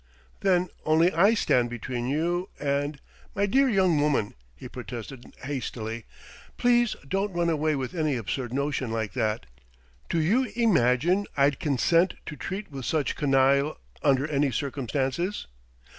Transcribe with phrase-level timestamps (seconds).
[0.39, 2.99] "Then only I stand between you and"
[3.35, 6.05] "My dear young woman!" he protested hastily.
[6.57, 9.45] "Please don't run away with any absurd notion like that.
[10.09, 15.45] Do you imagine I'd consent to treat with such canaille under any circumstances?"